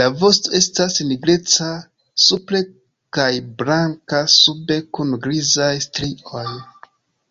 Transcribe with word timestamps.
La 0.00 0.04
vosto 0.18 0.52
estas 0.58 0.98
nigreca 1.08 1.70
supre 2.26 2.60
kaj 3.18 3.26
blanka 3.64 4.22
sube 4.36 4.78
kun 5.00 5.12
grizaj 5.26 5.74
strioj. 5.90 6.48